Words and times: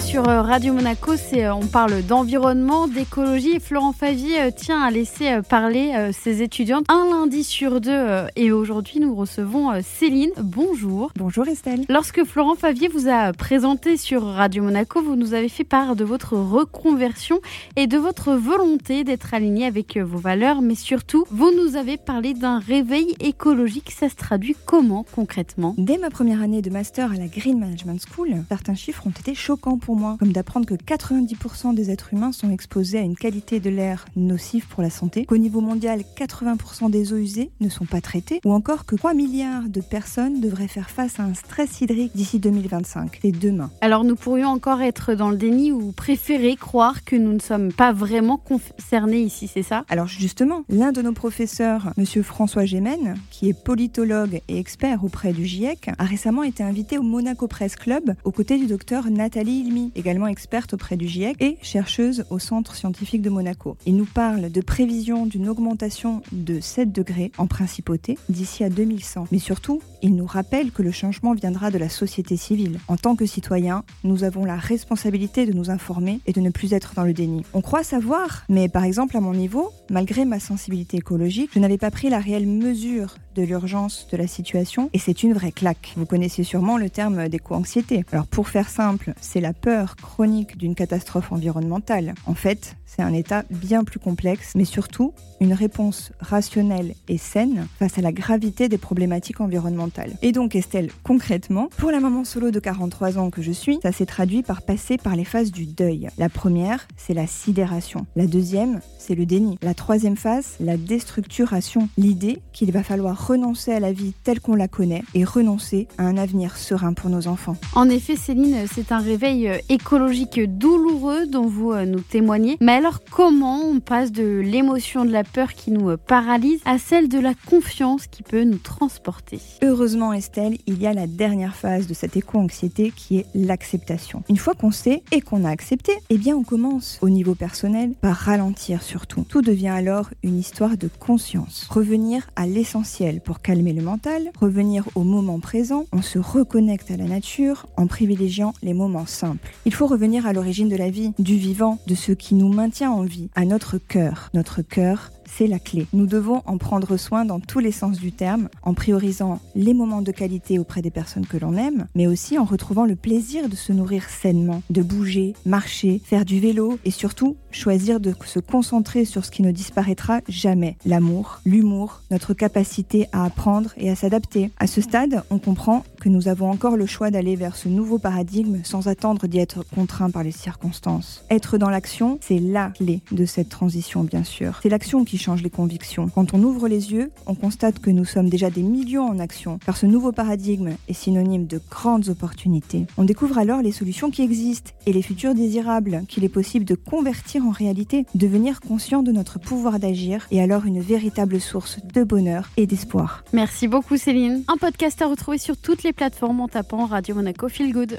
Sur 0.00 0.26
euh, 0.26 0.40
Radio 0.40 0.72
Monaco, 0.72 1.16
c'est 1.16 1.44
euh, 1.44 1.54
on 1.54 1.66
parle 1.66 2.02
d'environnement, 2.02 2.88
d'écologie. 2.88 3.60
Florent 3.60 3.92
Favier 3.92 4.40
euh, 4.40 4.50
tient 4.50 4.80
à 4.80 4.90
laisser 4.90 5.40
parler 5.48 6.10
ses 6.12 6.42
étudiantes 6.42 6.86
un 6.88 7.04
lundi 7.10 7.44
sur 7.44 7.80
deux. 7.80 8.06
Et 8.34 8.52
aujourd'hui, 8.52 9.00
nous 9.00 9.14
recevons 9.14 9.70
Céline. 9.82 10.30
Bonjour. 10.38 11.10
Bonjour 11.16 11.46
Estelle. 11.46 11.84
Lorsque 11.88 12.24
Florent 12.24 12.54
Favier 12.54 12.88
vous 12.88 13.08
a 13.08 13.32
présenté 13.32 13.96
sur 13.96 14.22
Radio 14.24 14.62
Monaco, 14.62 15.02
vous 15.02 15.14
nous 15.14 15.34
avez 15.34 15.48
fait 15.48 15.64
part 15.64 15.94
de 15.94 16.04
votre 16.04 16.36
reconversion 16.36 17.40
et 17.76 17.86
de 17.86 17.98
votre 17.98 18.32
volonté 18.32 19.04
d'être 19.04 19.34
aligné 19.34 19.66
avec 19.66 19.98
vos 19.98 20.18
valeurs. 20.18 20.62
Mais 20.62 20.74
surtout, 20.74 21.24
vous 21.30 21.52
nous 21.54 21.76
avez 21.76 21.98
parlé 21.98 22.32
d'un 22.32 22.60
réveil 22.60 23.14
écologique. 23.20 23.90
Ça 23.90 24.08
se 24.08 24.16
traduit 24.16 24.56
comment 24.64 25.04
concrètement? 25.14 25.74
Dès 25.76 25.98
ma 25.98 26.08
première 26.08 26.40
année 26.40 26.62
de 26.62 26.70
master 26.70 27.12
à 27.12 27.16
la 27.16 27.26
Green 27.26 27.58
Management 27.58 28.00
School, 28.00 28.44
certains 28.48 28.74
chiffres 28.74 29.06
ont 29.06 29.10
été 29.10 29.34
choquant 29.34 29.78
pour 29.82 29.96
moi, 29.96 30.16
comme 30.18 30.32
d'apprendre 30.32 30.64
que 30.64 30.74
90% 30.74 31.74
des 31.74 31.90
êtres 31.90 32.14
humains 32.14 32.32
sont 32.32 32.50
exposés 32.50 32.98
à 32.98 33.02
une 33.02 33.16
qualité 33.16 33.58
de 33.58 33.68
l'air 33.68 34.06
nocive 34.14 34.68
pour 34.68 34.82
la 34.82 34.90
santé, 34.90 35.26
qu'au 35.26 35.36
niveau 35.36 35.60
mondial, 35.60 36.02
80% 36.16 36.88
des 36.88 37.12
eaux 37.12 37.16
usées 37.16 37.50
ne 37.60 37.68
sont 37.68 37.84
pas 37.84 38.00
traitées, 38.00 38.40
ou 38.44 38.52
encore 38.52 38.86
que 38.86 38.94
3 38.94 39.12
milliards 39.12 39.68
de 39.68 39.80
personnes 39.80 40.40
devraient 40.40 40.68
faire 40.68 40.88
face 40.88 41.18
à 41.18 41.24
un 41.24 41.34
stress 41.34 41.80
hydrique 41.80 42.12
d'ici 42.14 42.38
2025. 42.38 43.18
C'est 43.22 43.32
demain. 43.32 43.70
Alors 43.80 44.04
nous 44.04 44.14
pourrions 44.14 44.48
encore 44.48 44.82
être 44.82 45.14
dans 45.14 45.30
le 45.30 45.36
déni 45.36 45.72
ou 45.72 45.90
préférer 45.90 46.54
croire 46.54 47.04
que 47.04 47.16
nous 47.16 47.32
ne 47.32 47.40
sommes 47.40 47.72
pas 47.72 47.92
vraiment 47.92 48.36
concernés 48.36 49.20
ici, 49.20 49.50
c'est 49.52 49.64
ça? 49.64 49.84
Alors 49.88 50.06
justement, 50.06 50.62
l'un 50.68 50.92
de 50.92 51.02
nos 51.02 51.12
professeurs, 51.12 51.92
monsieur 51.96 52.22
François 52.22 52.64
Gémen, 52.64 53.16
qui 53.30 53.48
est 53.48 53.64
politologue 53.64 54.40
et 54.46 54.58
expert 54.58 55.04
auprès 55.04 55.32
du 55.32 55.44
GIEC, 55.44 55.90
a 55.98 56.04
récemment 56.04 56.44
été 56.44 56.62
invité 56.62 56.98
au 56.98 57.02
Monaco 57.02 57.48
Press 57.48 57.74
Club 57.74 58.14
aux 58.22 58.30
côtés 58.30 58.58
du 58.58 58.66
docteur 58.66 59.10
Nathalie 59.10 59.71
Également 59.94 60.26
experte 60.26 60.74
auprès 60.74 60.96
du 60.96 61.08
GIEC 61.08 61.36
et 61.40 61.56
chercheuse 61.62 62.24
au 62.30 62.38
Centre 62.38 62.74
scientifique 62.74 63.22
de 63.22 63.30
Monaco. 63.30 63.76
Il 63.86 63.96
nous 63.96 64.06
parle 64.06 64.50
de 64.50 64.60
prévision 64.60 65.26
d'une 65.26 65.48
augmentation 65.48 66.22
de 66.32 66.60
7 66.60 66.92
degrés 66.92 67.32
en 67.38 67.46
principauté 67.46 68.18
d'ici 68.28 68.64
à 68.64 68.68
2100. 68.68 69.28
Mais 69.32 69.38
surtout, 69.38 69.80
il 70.02 70.14
nous 70.14 70.26
rappelle 70.26 70.72
que 70.72 70.82
le 70.82 70.90
changement 70.90 71.32
viendra 71.32 71.70
de 71.70 71.78
la 71.78 71.88
société 71.88 72.36
civile. 72.36 72.80
En 72.88 72.96
tant 72.96 73.16
que 73.16 73.24
citoyens, 73.24 73.84
nous 74.04 74.24
avons 74.24 74.44
la 74.44 74.56
responsabilité 74.56 75.46
de 75.46 75.52
nous 75.52 75.70
informer 75.70 76.20
et 76.26 76.32
de 76.32 76.40
ne 76.40 76.50
plus 76.50 76.74
être 76.74 76.92
dans 76.94 77.04
le 77.04 77.12
déni. 77.12 77.44
On 77.54 77.62
croit 77.62 77.84
savoir, 77.84 78.44
mais 78.48 78.68
par 78.68 78.84
exemple 78.84 79.16
à 79.16 79.20
mon 79.20 79.32
niveau, 79.32 79.70
malgré 79.90 80.24
ma 80.24 80.40
sensibilité 80.40 80.98
écologique, 80.98 81.50
je 81.54 81.60
n'avais 81.60 81.78
pas 81.78 81.90
pris 81.90 82.10
la 82.10 82.18
réelle 82.18 82.46
mesure 82.46 83.16
de 83.34 83.42
l'urgence 83.42 84.06
de 84.10 84.16
la 84.16 84.26
situation 84.26 84.90
et 84.92 84.98
c'est 84.98 85.22
une 85.22 85.32
vraie 85.32 85.52
claque. 85.52 85.94
Vous 85.96 86.06
connaissez 86.06 86.44
sûrement 86.44 86.76
le 86.76 86.90
terme 86.90 87.28
d'éco-anxiété. 87.28 88.04
Alors 88.12 88.26
pour 88.26 88.48
faire 88.48 88.68
simple, 88.68 89.14
c'est 89.20 89.40
la 89.40 89.52
peur 89.62 89.96
chronique 89.96 90.58
d'une 90.58 90.74
catastrophe 90.74 91.32
environnementale. 91.32 92.14
En 92.26 92.34
fait, 92.34 92.76
c'est 92.94 93.02
un 93.02 93.14
état 93.14 93.44
bien 93.50 93.84
plus 93.84 93.98
complexe, 93.98 94.52
mais 94.54 94.64
surtout 94.64 95.14
une 95.40 95.54
réponse 95.54 96.12
rationnelle 96.20 96.94
et 97.08 97.18
saine 97.18 97.66
face 97.78 97.98
à 97.98 98.02
la 98.02 98.12
gravité 98.12 98.68
des 98.68 98.78
problématiques 98.78 99.40
environnementales. 99.40 100.12
Et 100.22 100.30
donc 100.30 100.54
Estelle, 100.54 100.90
concrètement, 101.02 101.68
pour 101.78 101.90
la 101.90 102.00
maman 102.00 102.24
solo 102.24 102.50
de 102.50 102.60
43 102.60 103.18
ans 103.18 103.30
que 103.30 103.42
je 103.42 103.50
suis, 103.50 103.78
ça 103.82 103.92
s'est 103.92 104.06
traduit 104.06 104.42
par 104.42 104.62
passer 104.62 104.98
par 104.98 105.16
les 105.16 105.24
phases 105.24 105.50
du 105.50 105.66
deuil. 105.66 106.08
La 106.18 106.28
première, 106.28 106.86
c'est 106.96 107.14
la 107.14 107.26
sidération. 107.26 108.06
La 108.14 108.26
deuxième, 108.26 108.80
c'est 108.98 109.14
le 109.14 109.26
déni. 109.26 109.58
La 109.62 109.74
troisième 109.74 110.16
phase, 110.16 110.56
la 110.60 110.76
déstructuration. 110.76 111.88
L'idée 111.96 112.40
qu'il 112.52 112.70
va 112.72 112.82
falloir 112.82 113.26
renoncer 113.26 113.72
à 113.72 113.80
la 113.80 113.92
vie 113.92 114.12
telle 114.22 114.40
qu'on 114.40 114.54
la 114.54 114.68
connaît 114.68 115.02
et 115.14 115.24
renoncer 115.24 115.88
à 115.98 116.04
un 116.04 116.16
avenir 116.16 116.56
serein 116.56 116.92
pour 116.92 117.10
nos 117.10 117.26
enfants. 117.26 117.56
En 117.74 117.88
effet, 117.88 118.16
Céline, 118.16 118.66
c'est 118.72 118.92
un 118.92 118.98
réveil 118.98 119.48
euh, 119.48 119.58
écologique 119.68 120.40
douloureux 120.58 121.26
dont 121.26 121.46
vous 121.46 121.72
euh, 121.72 121.84
nous 121.84 122.00
témoignez. 122.00 122.58
Mais 122.60 122.81
alors, 122.82 122.98
comment 123.12 123.60
on 123.60 123.78
passe 123.78 124.10
de 124.10 124.40
l'émotion 124.40 125.04
de 125.04 125.12
la 125.12 125.22
peur 125.22 125.52
qui 125.52 125.70
nous 125.70 125.90
euh, 125.90 125.96
paralyse 125.96 126.60
à 126.64 126.78
celle 126.78 127.08
de 127.08 127.20
la 127.20 127.32
confiance 127.32 128.08
qui 128.08 128.24
peut 128.24 128.42
nous 128.42 128.58
transporter? 128.58 129.38
Heureusement, 129.62 130.12
Estelle, 130.12 130.58
il 130.66 130.82
y 130.82 130.88
a 130.88 130.92
la 130.92 131.06
dernière 131.06 131.54
phase 131.54 131.86
de 131.86 131.94
cette 131.94 132.16
éco-anxiété 132.16 132.92
qui 132.96 133.18
est 133.18 133.26
l'acceptation. 133.36 134.24
Une 134.28 134.36
fois 134.36 134.54
qu'on 134.54 134.72
sait 134.72 135.04
et 135.12 135.20
qu'on 135.20 135.44
a 135.44 135.50
accepté, 135.50 135.92
eh 136.10 136.18
bien, 136.18 136.34
on 136.36 136.42
commence 136.42 136.98
au 137.02 137.08
niveau 137.08 137.36
personnel 137.36 137.92
par 138.00 138.16
ralentir 138.16 138.82
surtout. 138.82 139.24
Tout 139.28 139.42
devient 139.42 139.68
alors 139.68 140.10
une 140.24 140.36
histoire 140.40 140.76
de 140.76 140.88
conscience. 140.88 141.68
Revenir 141.70 142.28
à 142.34 142.48
l'essentiel 142.48 143.20
pour 143.20 143.42
calmer 143.42 143.74
le 143.74 143.82
mental, 143.82 144.32
revenir 144.40 144.88
au 144.96 145.04
moment 145.04 145.38
présent, 145.38 145.84
on 145.92 146.02
se 146.02 146.18
reconnecte 146.18 146.90
à 146.90 146.96
la 146.96 147.04
nature 147.04 147.68
en 147.76 147.86
privilégiant 147.86 148.54
les 148.60 148.74
moments 148.74 149.06
simples. 149.06 149.52
Il 149.66 149.72
faut 149.72 149.86
revenir 149.86 150.26
à 150.26 150.32
l'origine 150.32 150.68
de 150.68 150.74
la 150.74 150.90
vie, 150.90 151.12
du 151.20 151.36
vivant, 151.36 151.78
de 151.86 151.94
ce 151.94 152.10
qui 152.10 152.34
nous 152.34 152.48
maintient 152.72 152.90
en 152.90 153.02
vie, 153.02 153.28
à 153.34 153.44
notre 153.44 153.76
cœur. 153.76 154.30
Notre 154.32 154.62
cœur, 154.62 155.10
c'est 155.36 155.46
la 155.46 155.58
clé. 155.58 155.86
Nous 155.92 156.06
devons 156.06 156.42
en 156.46 156.58
prendre 156.58 156.96
soin 156.96 157.24
dans 157.24 157.40
tous 157.40 157.58
les 157.58 157.72
sens 157.72 157.98
du 157.98 158.12
terme, 158.12 158.48
en 158.62 158.74
priorisant 158.74 159.40
les 159.54 159.74
moments 159.74 160.02
de 160.02 160.12
qualité 160.12 160.58
auprès 160.58 160.82
des 160.82 160.90
personnes 160.90 161.26
que 161.26 161.36
l'on 161.36 161.56
aime, 161.56 161.86
mais 161.94 162.06
aussi 162.06 162.38
en 162.38 162.44
retrouvant 162.44 162.84
le 162.84 162.96
plaisir 162.96 163.48
de 163.48 163.56
se 163.56 163.72
nourrir 163.72 164.08
sainement, 164.08 164.62
de 164.70 164.82
bouger, 164.82 165.34
marcher, 165.46 166.00
faire 166.04 166.24
du 166.24 166.40
vélo 166.40 166.78
et 166.84 166.90
surtout 166.90 167.36
choisir 167.50 168.00
de 168.00 168.14
se 168.24 168.40
concentrer 168.40 169.04
sur 169.04 169.24
ce 169.24 169.30
qui 169.30 169.42
ne 169.42 169.50
disparaîtra 169.50 170.20
jamais, 170.28 170.76
l'amour, 170.84 171.40
l'humour, 171.44 172.02
notre 172.10 172.34
capacité 172.34 173.08
à 173.12 173.24
apprendre 173.24 173.70
et 173.76 173.90
à 173.90 173.94
s'adapter. 173.94 174.50
À 174.58 174.66
ce 174.66 174.80
stade, 174.80 175.22
on 175.30 175.38
comprend 175.38 175.84
que 176.00 176.08
nous 176.08 176.28
avons 176.28 176.50
encore 176.50 176.76
le 176.76 176.86
choix 176.86 177.10
d'aller 177.10 177.36
vers 177.36 177.56
ce 177.56 177.68
nouveau 177.68 177.98
paradigme 177.98 178.60
sans 178.64 178.88
attendre 178.88 179.26
d'y 179.26 179.38
être 179.38 179.64
contraint 179.74 180.10
par 180.10 180.24
les 180.24 180.32
circonstances. 180.32 181.24
Être 181.30 181.58
dans 181.58 181.70
l'action, 181.70 182.18
c'est 182.20 182.38
la 182.38 182.70
clé 182.70 183.00
de 183.12 183.24
cette 183.24 183.48
transition, 183.48 184.04
bien 184.04 184.24
sûr. 184.24 184.58
C'est 184.62 184.68
l'action 184.68 185.04
qui 185.04 185.18
change 185.22 185.42
les 185.42 185.50
convictions. 185.50 186.08
Quand 186.14 186.34
on 186.34 186.42
ouvre 186.42 186.68
les 186.68 186.92
yeux, 186.92 187.10
on 187.26 187.34
constate 187.34 187.78
que 187.78 187.90
nous 187.90 188.04
sommes 188.04 188.28
déjà 188.28 188.50
des 188.50 188.62
millions 188.62 189.06
en 189.06 189.18
action, 189.18 189.58
car 189.64 189.76
ce 189.76 189.86
nouveau 189.86 190.12
paradigme 190.12 190.72
est 190.88 190.92
synonyme 190.92 191.46
de 191.46 191.60
grandes 191.70 192.08
opportunités. 192.08 192.86
On 192.98 193.04
découvre 193.04 193.38
alors 193.38 193.62
les 193.62 193.72
solutions 193.72 194.10
qui 194.10 194.22
existent 194.22 194.72
et 194.86 194.92
les 194.92 195.02
futurs 195.02 195.34
désirables 195.34 196.02
qu'il 196.08 196.24
est 196.24 196.28
possible 196.28 196.64
de 196.64 196.74
convertir 196.74 197.46
en 197.46 197.50
réalité, 197.50 198.04
devenir 198.14 198.60
conscient 198.60 199.02
de 199.02 199.12
notre 199.12 199.38
pouvoir 199.38 199.78
d'agir 199.78 200.26
et 200.30 200.40
alors 200.40 200.66
une 200.66 200.80
véritable 200.80 201.40
source 201.40 201.78
de 201.94 202.02
bonheur 202.02 202.50
et 202.56 202.66
d'espoir. 202.66 203.24
Merci 203.32 203.68
beaucoup 203.68 203.96
Céline. 203.96 204.42
Un 204.48 204.56
podcast 204.56 205.00
à 205.02 205.06
retrouver 205.06 205.38
sur 205.38 205.56
toutes 205.56 205.82
les 205.82 205.92
plateformes 205.92 206.40
en 206.40 206.48
tapant 206.48 206.86
Radio 206.86 207.14
Monaco 207.14 207.48
Feel 207.48 207.72
Good. 207.72 207.90